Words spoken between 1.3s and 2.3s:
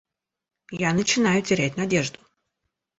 терять надежду.